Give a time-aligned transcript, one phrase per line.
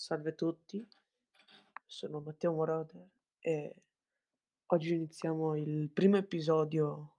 [0.00, 0.88] Salve a tutti,
[1.84, 3.04] sono Matteo Moroder
[3.40, 3.74] e
[4.66, 7.16] oggi iniziamo il primo episodio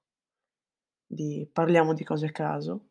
[1.06, 2.88] di Parliamo di cose a caso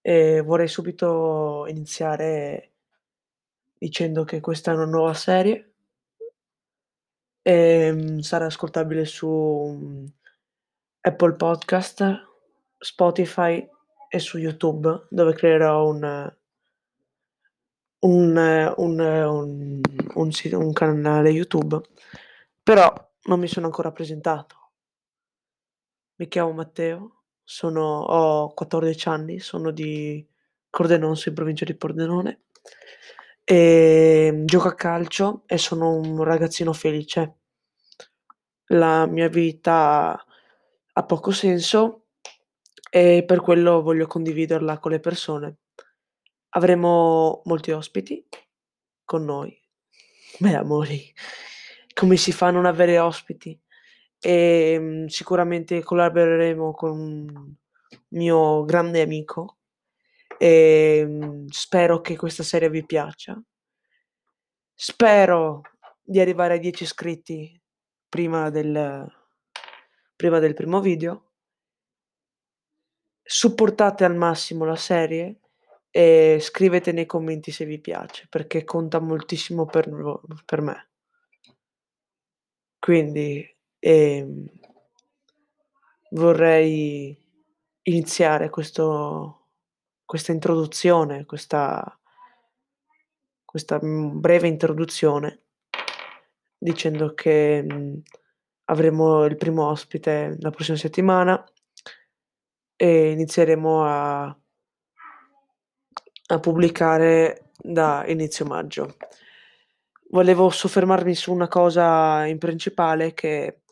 [0.00, 2.74] e vorrei subito iniziare
[3.76, 5.72] dicendo che questa è una nuova serie
[7.42, 9.28] e mm, sarà ascoltabile su
[9.68, 10.06] mm,
[11.00, 12.04] Apple Podcast,
[12.78, 13.68] Spotify
[14.08, 16.38] e su YouTube dove creerò un
[18.00, 18.36] un
[18.76, 19.00] un
[20.14, 21.80] un un canale YouTube,
[22.62, 22.92] però
[23.24, 24.56] non mi sono ancora presentato.
[26.16, 30.24] Mi chiamo Matteo, sono ho 14 anni, sono di
[30.68, 32.42] Cordenonso, in provincia di Pordenone,
[33.44, 37.34] ehm, gioco a calcio e sono un ragazzino felice.
[38.72, 40.24] La mia vita
[40.92, 42.04] ha poco senso
[42.90, 45.56] e per quello voglio condividerla con le persone.
[46.50, 48.26] Avremo molti ospiti
[49.04, 49.56] con noi.
[50.38, 51.12] Beh, amori,
[51.94, 53.58] come si fa a non avere ospiti?
[54.20, 57.54] Ehm, sicuramente collaboreremo con un
[58.08, 59.58] mio grande amico.
[60.38, 63.40] Ehm, spero che questa serie vi piaccia.
[64.74, 65.62] Spero
[66.02, 67.60] di arrivare ai 10 iscritti
[68.08, 69.06] prima del
[70.16, 71.32] prima del primo video.
[73.22, 75.40] Supportate al massimo la serie
[75.90, 79.88] e scrivete nei commenti se vi piace, perché conta moltissimo per,
[80.44, 80.88] per me.
[82.78, 83.46] Quindi
[83.78, 84.46] ehm,
[86.10, 87.16] vorrei
[87.82, 89.48] iniziare questo,
[90.04, 91.98] questa introduzione, questa,
[93.44, 95.42] questa mm, breve introduzione,
[96.56, 97.98] dicendo che mh, mm,
[98.66, 101.44] avremo il primo ospite la prossima settimana
[102.76, 104.40] e inizieremo a
[106.34, 108.96] a pubblicare da inizio maggio.
[110.10, 113.62] Volevo soffermarmi su una cosa in principale che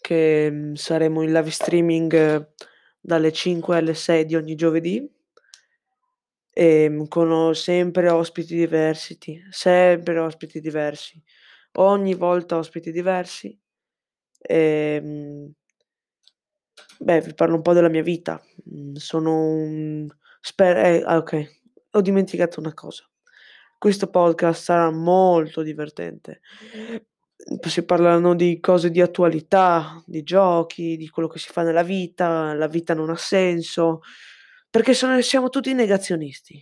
[0.00, 2.52] che mm, saremo in live streaming
[3.00, 5.10] dalle 5 alle 6 di ogni giovedì
[6.52, 9.18] ehm, con sempre ospiti diversi,
[9.50, 11.22] sempre ospiti diversi,
[11.72, 13.58] ogni volta ospiti diversi.
[14.38, 15.54] Ehm
[17.04, 18.42] Beh, vi parlo un po' della mia vita.
[18.64, 20.08] Mhmm, sono un
[20.40, 21.46] spe eh, ah okay,
[21.90, 23.04] ho dimenticato una cosa.
[23.78, 26.40] Questo podcast sarà molto divertente.
[27.68, 32.54] Si parleranno di cose di attualità, di giochi, di quello che si fa nella vita,
[32.54, 34.00] la vita non ha senso,
[34.70, 36.58] perché sono siamo tutti negazionisti.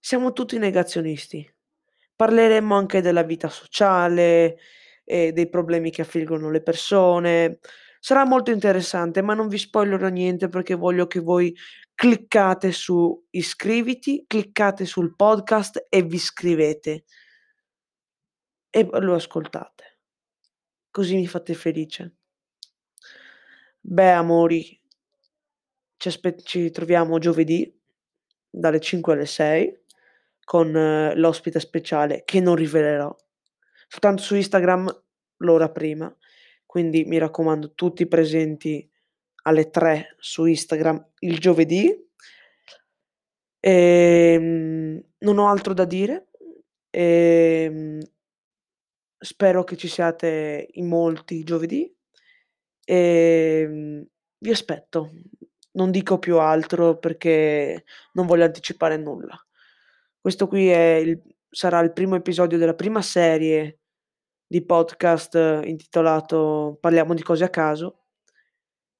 [0.00, 1.50] Siamo tutti negazionisti.
[2.14, 4.58] Parleremo anche della vita sociale
[5.04, 7.60] e dei problemi che affliggono le persone.
[8.00, 11.54] Sarà molto interessante, ma non vi spoilerò niente perché voglio che voi
[11.94, 17.04] cliccate su iscriviti, cliccate sul podcast e vi iscrivete
[18.70, 19.98] e lo ascoltate.
[20.90, 22.14] Così mi fate felice.
[23.80, 24.80] Beh, amori,
[25.96, 27.76] ci, aspe- ci troviamo giovedì
[28.48, 29.82] dalle 5 alle 6
[30.44, 33.14] con eh, l'ospite speciale che non rivelerò.
[33.88, 35.04] Soltanto su Instagram
[35.38, 36.14] l'ora prima
[36.68, 38.86] quindi mi raccomando tutti presenti
[39.44, 41.90] alle 3 su Instagram il giovedì.
[43.60, 46.28] Ehm, non ho altro da dire.
[46.90, 48.00] Ehm,
[49.18, 51.90] spero che ci siate in molti giovedì.
[52.84, 55.12] Ehm, vi aspetto.
[55.72, 59.42] Non dico più altro perché non voglio anticipare nulla.
[60.20, 63.78] Questo qui il, sarà il primo episodio della prima serie
[64.48, 68.06] di podcast intitolato Parliamo di cose a caso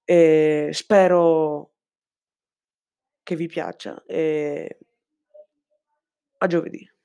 [0.04, 1.72] e spero
[3.22, 4.78] che vi piaccia e
[6.38, 6.97] a giovedì.